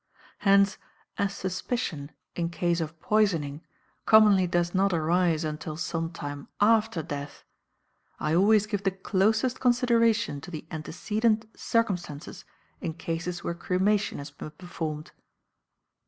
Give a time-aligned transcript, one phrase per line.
[0.39, 0.79] Hence,
[1.19, 3.61] as suspicion, in case of poisoning,
[4.07, 7.43] commonly does not arise until some time after death,
[8.19, 12.45] I always give the closest consideration to the antecedent circumstances
[12.79, 15.11] in cases where cremation has been performed.